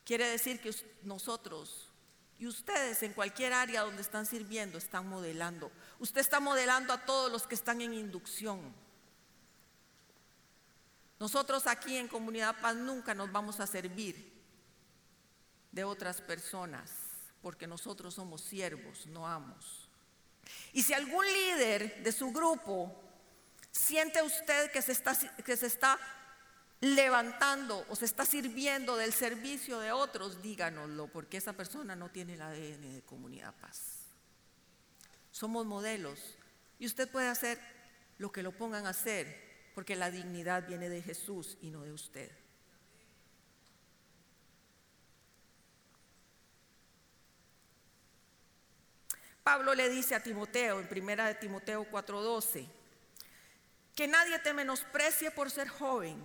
[0.07, 1.89] Quiere decir que nosotros
[2.39, 5.69] y ustedes en cualquier área donde están sirviendo están modelando.
[5.99, 8.73] Usted está modelando a todos los que están en inducción.
[11.19, 14.31] Nosotros aquí en Comunidad Paz nunca nos vamos a servir
[15.73, 16.89] de otras personas
[17.41, 19.89] porque nosotros somos siervos, no amos.
[20.71, 22.95] Y si algún líder de su grupo
[23.71, 25.99] siente usted que se está, que se está
[26.79, 32.35] levantando o se está sirviendo del servicio de otros, díganoslo, porque esa persona no tiene
[32.35, 34.05] el ADN de comunidad paz.
[35.31, 36.37] Somos modelos
[36.79, 37.59] y usted puede hacer
[38.17, 41.93] lo que lo pongan a hacer, porque la dignidad viene de Jesús y no de
[41.93, 42.31] usted.
[49.43, 52.67] Pablo le dice a Timoteo en primera de Timoteo 4:12
[53.95, 56.21] que nadie te menosprecie por ser joven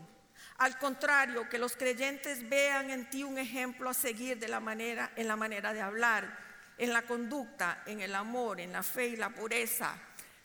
[0.58, 5.10] al contrario, que los creyentes vean en ti un ejemplo a seguir de la manera,
[5.16, 6.38] en la manera de hablar,
[6.78, 9.94] en la conducta, en el amor, en la fe y la pureza.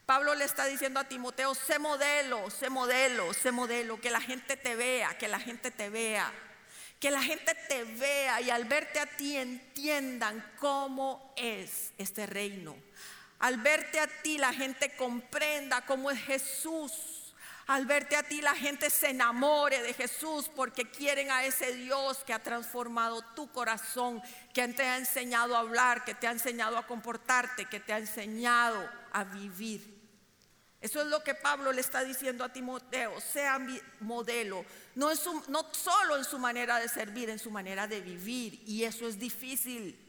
[0.06, 4.56] Pablo le está diciendo a Timoteo, sé modelo, sé modelo, sé modelo, que la gente
[4.56, 6.32] te vea, que la gente te vea,
[7.00, 12.76] que la gente te vea y al verte a ti entiendan cómo es este reino.
[13.40, 17.17] Al verte a ti la gente comprenda cómo es Jesús
[17.68, 22.20] al verte a ti la gente se enamore de Jesús porque quieren a ese Dios
[22.26, 24.22] que ha transformado tu corazón,
[24.54, 27.98] que te ha enseñado a hablar, que te ha enseñado a comportarte, que te ha
[27.98, 29.98] enseñado a vivir.
[30.80, 33.60] Eso es lo que Pablo le está diciendo a Timoteo, sea
[34.00, 34.64] modelo,
[34.96, 35.10] no,
[35.50, 38.64] no solo en su manera de servir, en su manera de vivir.
[38.66, 40.00] Y eso es difícil.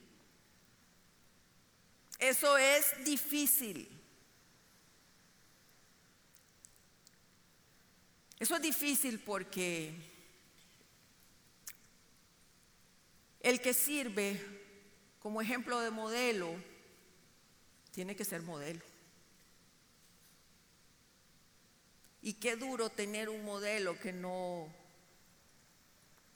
[2.18, 3.97] Eso es difícil.
[8.38, 9.92] Eso es difícil porque
[13.40, 14.40] el que sirve
[15.18, 16.54] como ejemplo de modelo
[17.90, 18.80] tiene que ser modelo.
[22.22, 24.68] Y qué duro tener un modelo que no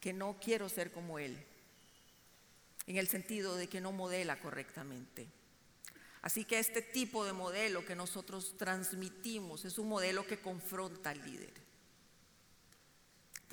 [0.01, 1.39] que no quiero ser como él.
[2.89, 5.29] En el sentido de que no modela correctamente.
[6.23, 11.25] Así que este tipo de modelo que nosotros transmitimos es un modelo que confronta al
[11.25, 11.62] líder.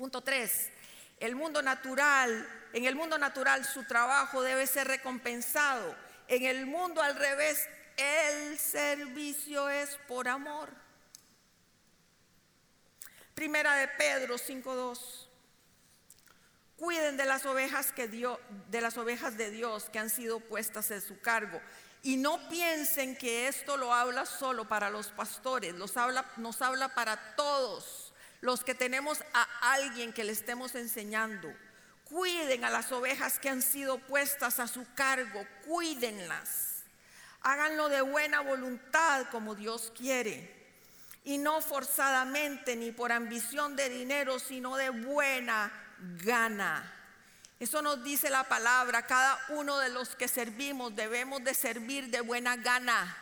[0.00, 0.70] Punto 3.
[1.18, 5.94] El mundo natural, en el mundo natural su trabajo debe ser recompensado.
[6.26, 10.70] En el mundo al revés, el servicio es por amor.
[13.34, 15.28] Primera de Pedro 5:2.
[16.78, 21.02] Cuiden de las ovejas que de las ovejas de Dios que han sido puestas en
[21.02, 21.60] su cargo.
[22.02, 26.94] Y no piensen que esto lo habla solo para los pastores, los habla, nos habla
[26.94, 27.99] para todos
[28.40, 31.52] los que tenemos a alguien que le estemos enseñando.
[32.04, 36.84] Cuiden a las ovejas que han sido puestas a su cargo, cuídenlas.
[37.42, 40.58] Háganlo de buena voluntad como Dios quiere.
[41.22, 45.70] Y no forzadamente ni por ambición de dinero, sino de buena
[46.24, 46.94] gana.
[47.60, 49.06] Eso nos dice la palabra.
[49.06, 53.19] Cada uno de los que servimos debemos de servir de buena gana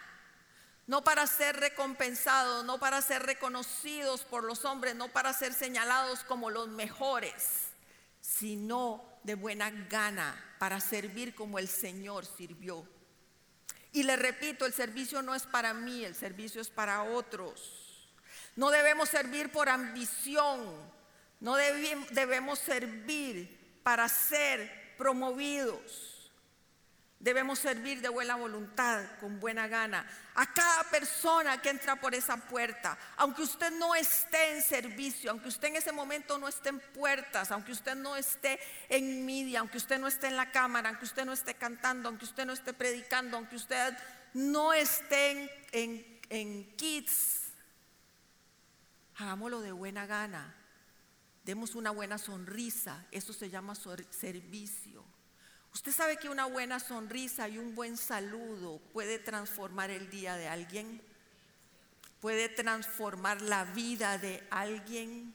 [0.88, 6.24] no para ser recompensados, no para ser reconocidos por los hombres, no para ser señalados
[6.24, 7.68] como los mejores,
[8.22, 12.88] sino de buena gana, para servir como el Señor sirvió.
[13.92, 18.09] Y le repito, el servicio no es para mí, el servicio es para otros.
[18.57, 20.74] No debemos servir por ambición,
[21.40, 26.08] no debemos servir para ser promovidos.
[27.20, 32.37] Debemos servir de buena voluntad, con buena gana, a cada persona que entra por esa
[32.37, 32.96] puerta.
[33.16, 37.50] Aunque usted no esté en servicio, aunque usted en ese momento no esté en puertas,
[37.50, 41.24] aunque usted no esté en media, aunque usted no esté en la cámara, aunque usted
[41.24, 43.98] no esté cantando, aunque usted no esté predicando, aunque usted
[44.35, 47.52] no esté en, en kids,
[49.16, 50.54] hagámoslo de buena gana.
[51.42, 53.07] Demos una buena sonrisa.
[53.11, 55.04] Eso se llama servicio.
[55.78, 60.48] Usted sabe que una buena sonrisa y un buen saludo puede transformar el día de
[60.48, 61.00] alguien,
[62.20, 65.32] puede transformar la vida de alguien.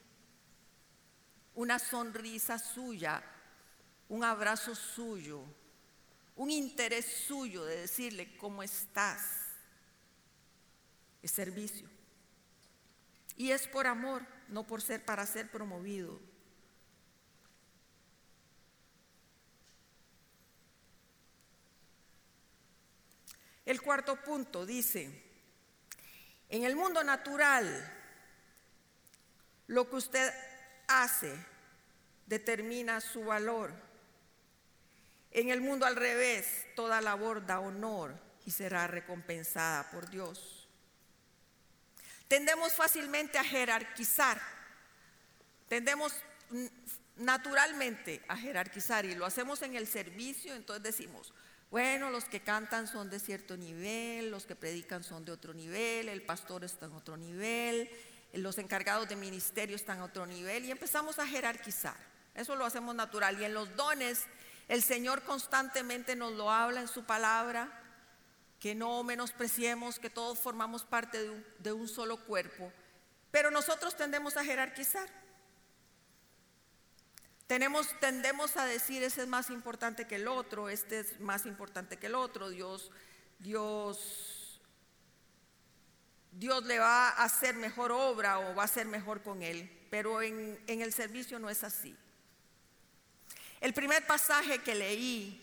[1.56, 3.24] Una sonrisa suya,
[4.10, 5.46] un abrazo suyo,
[6.36, 9.22] un interés suyo de decirle cómo estás,
[11.22, 11.88] es servicio.
[13.38, 16.20] Y es por amor, no por ser para ser promovido.
[23.66, 25.24] El cuarto punto dice,
[26.50, 27.92] en el mundo natural,
[29.68, 30.34] lo que usted
[30.88, 31.34] hace
[32.26, 33.74] determina su valor.
[35.32, 40.68] En el mundo al revés, toda labor da honor y será recompensada por Dios.
[42.28, 44.42] Tendemos fácilmente a jerarquizar,
[45.70, 46.14] tendemos
[47.16, 51.34] naturalmente a jerarquizar y lo hacemos en el servicio, entonces decimos,
[51.74, 56.08] bueno, los que cantan son de cierto nivel, los que predican son de otro nivel,
[56.08, 57.90] el pastor está en otro nivel,
[58.34, 61.96] los encargados de ministerio están a otro nivel y empezamos a jerarquizar.
[62.36, 63.42] Eso lo hacemos natural.
[63.42, 64.28] Y en los dones,
[64.68, 67.68] el Señor constantemente nos lo habla en su palabra,
[68.60, 72.72] que no menospreciemos, que todos formamos parte de un, de un solo cuerpo.
[73.32, 75.10] Pero nosotros tendemos a jerarquizar.
[77.48, 81.98] Tenemos, tendemos a decir, ese es más importante que el otro, este es más importante
[81.98, 82.90] que el otro, Dios,
[83.40, 84.62] Dios,
[86.32, 90.22] Dios le va a hacer mejor obra o va a ser mejor con él, pero
[90.22, 91.96] en, en el servicio no es así.
[93.60, 95.40] El primer pasaje que leí,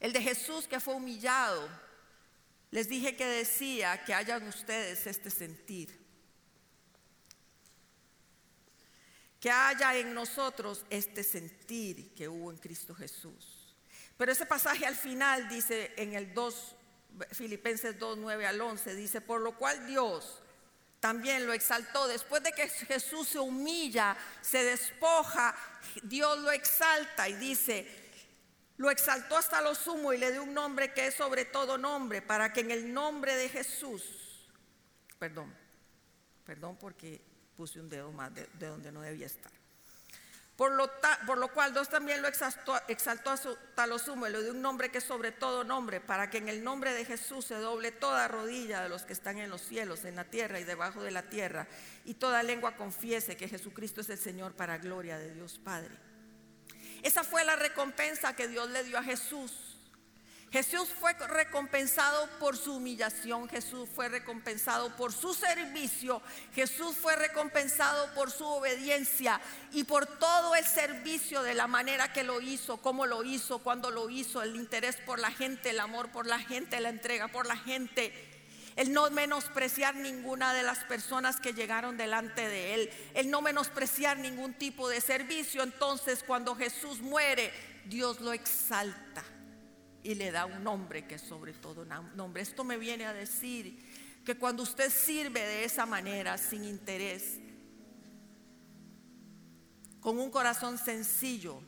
[0.00, 1.68] el de Jesús que fue humillado,
[2.70, 5.97] les dije que decía que hayan ustedes este sentir.
[9.40, 13.76] Que haya en nosotros este sentir que hubo en Cristo Jesús.
[14.16, 16.74] Pero ese pasaje al final dice en el 2,
[17.32, 20.42] Filipenses 2, 9 al 11, dice, por lo cual Dios
[20.98, 22.08] también lo exaltó.
[22.08, 25.54] Después de que Jesús se humilla, se despoja,
[26.02, 27.86] Dios lo exalta y dice,
[28.76, 32.22] lo exaltó hasta lo sumo y le dio un nombre que es sobre todo nombre,
[32.22, 34.48] para que en el nombre de Jesús,
[35.18, 35.54] perdón,
[36.44, 37.27] perdón porque
[37.58, 39.50] puse un dedo más de, donde no debía estar.
[40.56, 40.88] Por lo,
[41.26, 44.52] por lo, cual Dios también lo exaltó, exaltó a su tal sumo y le dio
[44.52, 47.90] un nombre que sobre todo nombre, para que en el nombre de Jesús se doble
[47.90, 51.10] toda rodilla de los que están en los cielos, en la tierra y debajo de
[51.10, 51.66] la tierra,
[52.04, 55.96] y toda lengua confiese que Jesucristo es el Señor para gloria de Dios Padre.
[57.02, 59.67] Esa fue la recompensa que Dios le dio a Jesús.
[60.50, 66.22] Jesús fue recompensado por su humillación, Jesús fue recompensado por su servicio,
[66.54, 69.42] Jesús fue recompensado por su obediencia
[69.72, 73.90] y por todo el servicio de la manera que lo hizo, cómo lo hizo, cuándo
[73.90, 77.46] lo hizo, el interés por la gente, el amor por la gente, la entrega por
[77.46, 78.14] la gente,
[78.76, 84.16] el no menospreciar ninguna de las personas que llegaron delante de él, el no menospreciar
[84.16, 85.62] ningún tipo de servicio.
[85.62, 87.52] Entonces cuando Jesús muere,
[87.84, 89.22] Dios lo exalta
[90.02, 92.42] y le da un nombre que es sobre todo nombre.
[92.42, 93.78] Esto me viene a decir
[94.24, 97.38] que cuando usted sirve de esa manera, sin interés,
[100.00, 101.60] con un corazón sencillo,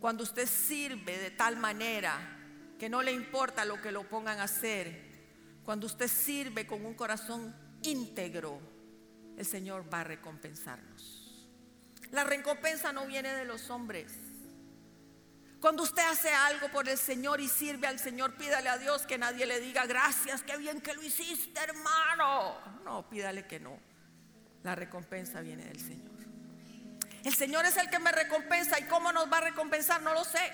[0.00, 2.16] cuando usted sirve de tal manera
[2.78, 5.04] que no le importa lo que lo pongan a hacer,
[5.64, 8.60] cuando usted sirve con un corazón íntegro,
[9.36, 11.48] el Señor va a recompensarnos.
[12.10, 14.12] La recompensa no viene de los hombres.
[15.60, 19.18] Cuando usted hace algo por el Señor y sirve al Señor, pídale a Dios que
[19.18, 22.58] nadie le diga gracias, qué bien que lo hiciste, hermano.
[22.84, 23.78] No, pídale que no.
[24.62, 26.16] La recompensa viene del Señor.
[27.24, 30.24] El Señor es el que me recompensa y cómo nos va a recompensar, no lo
[30.24, 30.52] sé.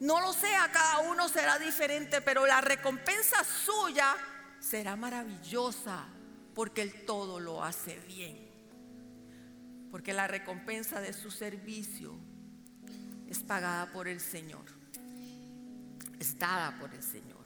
[0.00, 4.16] No lo sé, a cada uno será diferente, pero la recompensa suya
[4.58, 6.06] será maravillosa
[6.54, 8.48] porque Él todo lo hace bien.
[9.90, 12.18] Porque la recompensa de su servicio
[13.30, 14.64] es pagada por el Señor,
[16.18, 17.38] es dada por el Señor.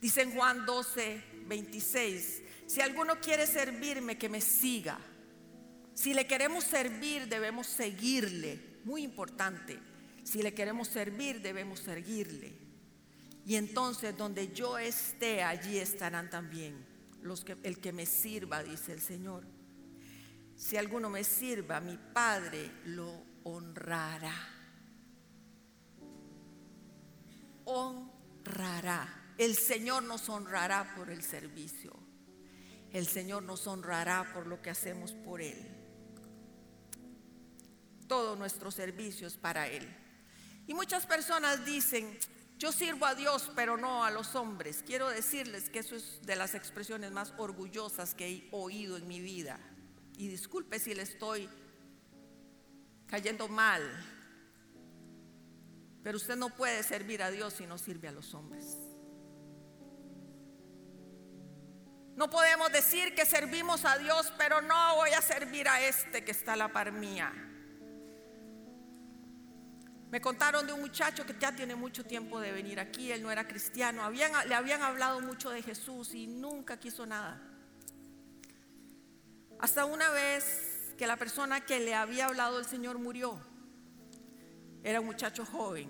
[0.00, 4.98] Dice en Juan 12, 26, si alguno quiere servirme, que me siga.
[5.94, 8.80] Si le queremos servir, debemos seguirle.
[8.82, 9.78] Muy importante.
[10.24, 12.52] Si le queremos servir, debemos seguirle.
[13.46, 16.84] Y entonces donde yo esté, allí estarán también
[17.22, 19.44] los que el que me sirva, dice el Señor.
[20.56, 24.34] Si alguno me sirva, mi Padre lo honrará.
[27.64, 29.34] Honrará.
[29.38, 31.92] El Señor nos honrará por el servicio.
[32.92, 35.58] El Señor nos honrará por lo que hacemos por Él.
[38.06, 39.88] Todo nuestro servicio es para Él.
[40.66, 42.18] Y muchas personas dicen,
[42.58, 44.84] yo sirvo a Dios, pero no a los hombres.
[44.86, 49.20] Quiero decirles que eso es de las expresiones más orgullosas que he oído en mi
[49.20, 49.58] vida
[50.16, 51.48] y disculpe si le estoy
[53.06, 53.82] cayendo mal,
[56.02, 58.76] pero usted no puede servir a Dios si no sirve a los hombres.
[62.16, 66.30] No podemos decir que servimos a Dios, pero no voy a servir a este que
[66.30, 67.32] está a la par mía.
[70.10, 73.30] Me contaron de un muchacho que ya tiene mucho tiempo de venir aquí, él no
[73.30, 77.51] era cristiano, le habían hablado mucho de Jesús y nunca quiso nada.
[79.62, 83.40] Hasta una vez que la persona que le había hablado el Señor murió.
[84.82, 85.88] Era un muchacho joven.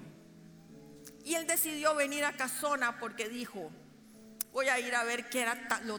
[1.24, 3.70] Y él decidió venir a Casona porque dijo,
[4.52, 5.98] voy a ir a ver qué era lo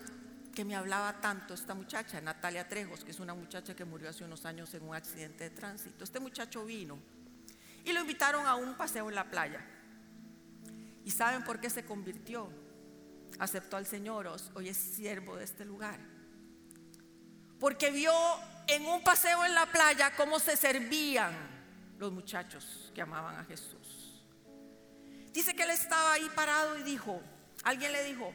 [0.54, 4.24] que me hablaba tanto esta muchacha, Natalia Trejos, que es una muchacha que murió hace
[4.24, 6.04] unos años en un accidente de tránsito.
[6.04, 7.00] Este muchacho vino
[7.84, 9.66] y lo invitaron a un paseo en la playa.
[11.04, 12.48] ¿Y saben por qué se convirtió?
[13.40, 16.13] Aceptó al Señor, hoy es siervo de este lugar
[17.64, 18.12] porque vio
[18.68, 21.32] en un paseo en la playa cómo se servían
[21.98, 24.22] los muchachos que amaban a Jesús.
[25.32, 27.22] Dice que él estaba ahí parado y dijo,
[27.64, 28.34] alguien le dijo,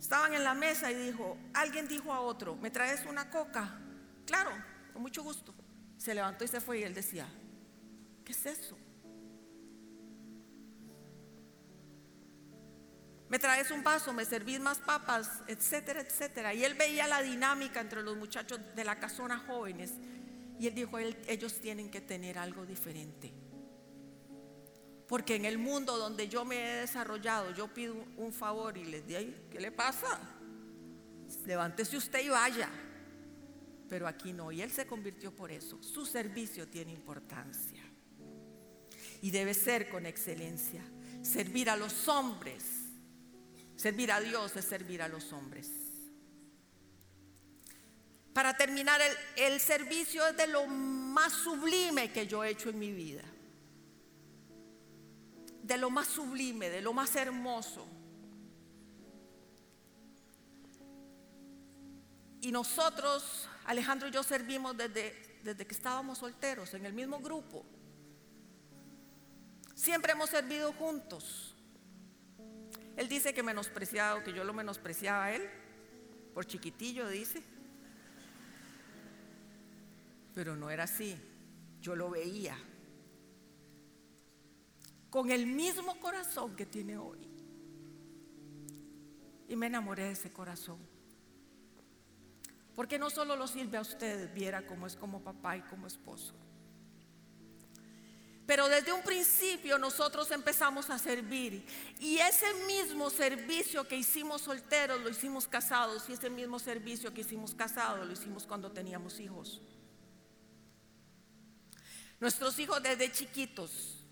[0.00, 3.78] estaban en la mesa y dijo, alguien dijo a otro, ¿me traes una coca?
[4.26, 4.50] Claro,
[4.92, 5.54] con mucho gusto.
[5.96, 7.28] Se levantó y se fue y él decía,
[8.24, 8.76] ¿qué es eso?
[13.28, 16.54] Me traes un vaso, me servís más papas, etcétera, etcétera.
[16.54, 19.94] Y él veía la dinámica entre los muchachos de la casona jóvenes.
[20.60, 23.32] Y él dijo, ellos tienen que tener algo diferente.
[25.08, 29.06] Porque en el mundo donde yo me he desarrollado, yo pido un favor y les
[29.06, 29.20] digo,
[29.50, 30.20] ¿qué le pasa?
[31.44, 32.70] Levántese usted y vaya.
[33.88, 35.80] Pero aquí no, y él se convirtió por eso.
[35.82, 37.82] Su servicio tiene importancia.
[39.20, 40.82] Y debe ser con excelencia.
[41.22, 42.75] Servir a los hombres
[43.76, 45.70] Servir a Dios es servir a los hombres.
[48.32, 49.00] Para terminar,
[49.36, 53.22] el, servicio es de lo más sublime que yo he hecho en mi vida.
[55.62, 57.86] De lo más sublime, de lo más hermoso.
[62.42, 67.64] Y nosotros, Alejandro y yo servimos desde, desde que estábamos solteros, en el mismo grupo.
[69.74, 71.55] Siempre hemos servido juntos.
[72.96, 75.48] Él dice que menospreciado, que yo lo menospreciaba a él,
[76.34, 77.42] por chiquitillo dice.
[80.34, 81.16] pero no era así.
[81.80, 82.58] Yo lo veía
[85.08, 87.26] con el mismo corazón que tiene hoy.
[89.48, 90.78] Y me enamoré de ese corazón.
[92.74, 96.34] Porque no solo lo sirve a usted, viera cómo es como papá y como esposo.
[98.46, 101.66] Pero desde un principio nosotros empezamos a servir.
[101.98, 106.08] Y ese mismo servicio que hicimos solteros lo hicimos casados.
[106.08, 109.60] Y ese mismo servicio que hicimos casados lo hicimos cuando teníamos hijos.
[112.20, 114.04] Nuestros hijos desde chiquitos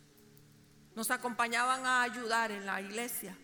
[0.97, 3.39] nos acompañaban a ayudar en la iglesia.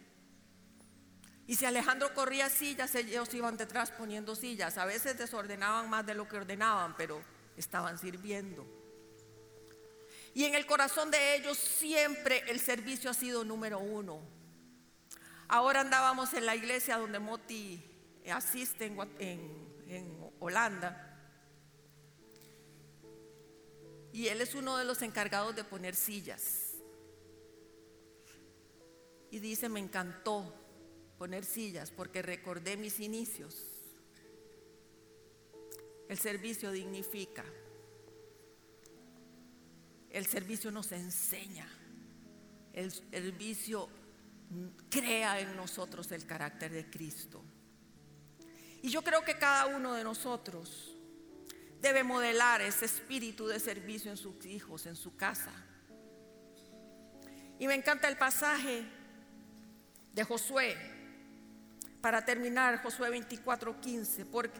[1.46, 4.76] Y si Alejandro corría sillas, ellos iban detrás poniendo sillas.
[4.76, 7.22] A veces desordenaban más de lo que ordenaban, pero
[7.56, 8.79] estaban sirviendo.
[10.34, 14.20] Y en el corazón de ellos siempre el servicio ha sido número uno.
[15.48, 17.82] Ahora andábamos en la iglesia donde Moti
[18.30, 21.06] asiste en, Holanda.
[24.12, 26.76] Y él es uno de los encargados de poner sillas.
[29.30, 30.54] Y dice, me encantó
[31.18, 33.66] poner sillas porque recordé mis inicios.
[36.08, 37.44] El servicio dignifica.
[40.10, 41.68] El servicio nos enseña.
[42.72, 43.88] El servicio
[44.90, 47.42] crea en nosotros el carácter de Cristo.
[48.82, 50.96] Y yo creo que cada uno de nosotros
[51.80, 55.52] debe modelar ese espíritu de servicio en sus hijos, en su casa.
[57.58, 58.84] Y me encanta el pasaje
[60.12, 60.76] de Josué,
[62.00, 64.58] para terminar, Josué 24:15, porque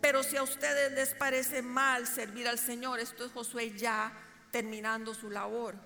[0.00, 4.12] pero si a ustedes les parece mal servir al Señor, esto es Josué ya
[4.50, 5.76] terminando su labor.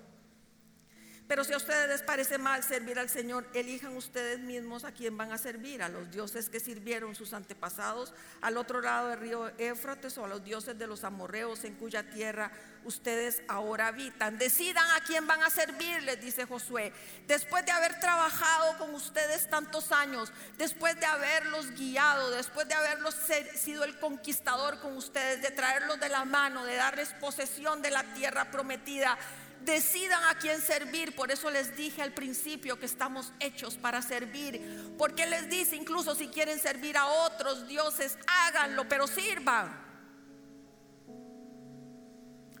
[1.31, 5.15] Pero si a ustedes les parece mal servir al Señor, elijan ustedes mismos a quién
[5.15, 9.49] van a servir, a los dioses que sirvieron sus antepasados al otro lado del río
[9.57, 12.51] Éfrates o a los dioses de los amorreos en cuya tierra
[12.83, 14.37] ustedes ahora habitan.
[14.37, 16.91] Decidan a quién van a servir, les dice Josué.
[17.27, 23.15] Después de haber trabajado con ustedes tantos años, después de haberlos guiado, después de haberlos
[23.55, 28.03] sido el conquistador con ustedes, de traerlos de la mano, de darles posesión de la
[28.15, 29.17] tierra prometida
[29.65, 31.15] decidan a quién servir.
[31.15, 34.93] Por eso les dije al principio que estamos hechos para servir.
[34.97, 39.79] Porque les dice, incluso si quieren servir a otros dioses, háganlo, pero sirvan.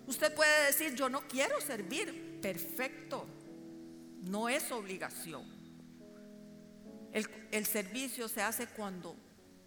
[0.07, 2.39] Usted puede decir, yo no quiero servir.
[2.41, 3.27] Perfecto.
[4.21, 5.45] No es obligación.
[7.13, 9.15] El, el servicio se hace cuando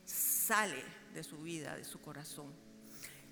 [0.05, 0.83] sale
[1.13, 2.53] de su vida, de su corazón.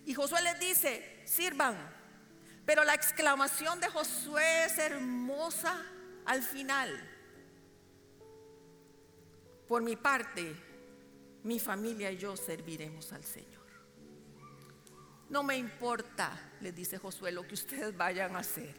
[0.05, 2.02] Y Josué les dice, sirvan
[2.65, 5.83] pero la exclamación de Josué es hermosa
[6.25, 7.09] al final.
[9.67, 10.55] Por mi parte,
[11.45, 13.63] mi familia y yo serviremos al Señor.
[15.29, 18.75] No me importa, le dice Josué, lo que ustedes vayan a hacer,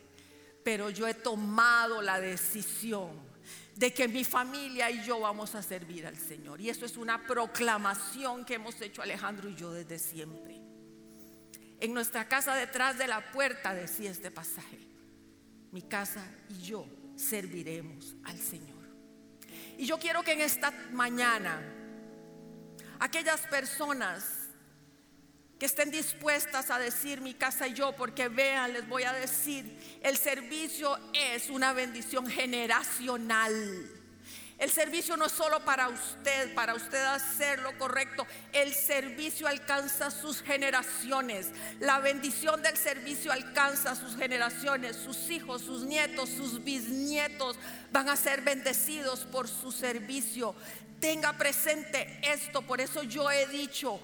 [0.64, 3.34] pero yo he tomado la decisión
[3.76, 6.62] de que mi familia y yo vamos a servir al Señor.
[6.62, 10.63] Y eso es una proclamación que hemos hecho Alejandro y yo desde siempre.
[11.84, 14.80] En nuestra casa detrás de la puerta decía este pasaje,
[15.74, 18.88] mi casa y yo serviremos al Señor.
[19.78, 21.62] Y yo quiero que en esta mañana
[23.02, 24.24] aquellas personas
[25.60, 30.00] que estén dispuestas a decir mi casa y yo, porque vean, les voy a decir,
[30.04, 34.03] el servicio es una bendición generacional.
[34.64, 38.26] El servicio no es solo para usted, para usted hacer lo correcto.
[38.54, 41.50] El servicio alcanza sus generaciones.
[41.82, 44.96] La bendición del servicio alcanza sus generaciones.
[44.96, 47.58] Sus hijos, sus nietos, sus bisnietos
[47.92, 50.56] van a ser bendecidos por su servicio
[51.04, 52.62] tenga presente esto.
[52.62, 54.00] Por eso yo he dicho,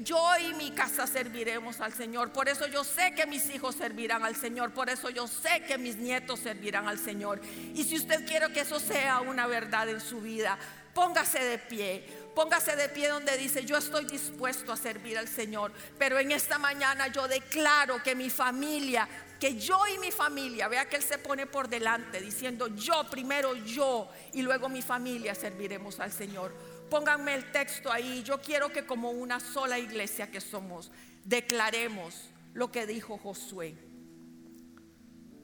[0.00, 2.32] yo y mi casa serviremos al Señor.
[2.32, 4.72] Por eso yo sé que mis hijos servirán al Señor.
[4.72, 7.42] Por eso yo sé que mis nietos servirán al Señor.
[7.74, 10.56] Y si usted quiere que eso sea una verdad en su vida,
[10.94, 12.02] póngase de pie.
[12.34, 16.58] Póngase de pie donde dice, yo estoy dispuesto a servir al Señor, pero en esta
[16.58, 19.06] mañana yo declaro que mi familia
[19.38, 23.54] que yo y mi familia, vea que Él se pone por delante diciendo, yo primero
[23.54, 26.52] yo y luego mi familia serviremos al Señor.
[26.90, 30.90] Pónganme el texto ahí, yo quiero que como una sola iglesia que somos,
[31.24, 33.74] declaremos lo que dijo Josué.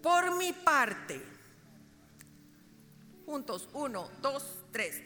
[0.03, 1.21] Por mi parte,
[3.27, 5.03] juntos, uno, dos, tres,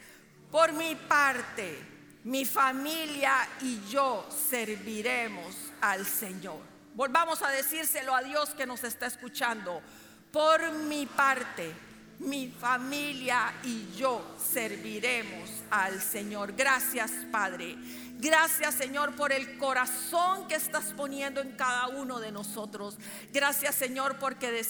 [0.51, 1.79] por mi parte,
[2.25, 6.74] mi familia y yo serviremos al Señor.
[6.95, 9.83] Volvamos a decírselo a Dios que nos está escuchando.
[10.31, 11.75] Por mi parte,
[12.21, 16.53] mi familia y yo serviremos al Señor.
[16.53, 17.77] Gracias, Padre.
[18.19, 22.97] Gracias, Señor, por el corazón que estás poniendo en cada uno de nosotros.
[23.33, 24.63] Gracias, Señor, porque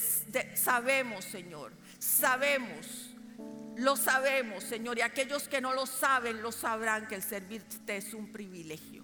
[0.54, 3.14] sabemos, Señor, sabemos,
[3.76, 8.14] lo sabemos, Señor, y aquellos que no lo saben, lo sabrán que el servirte es
[8.14, 9.03] un privilegio.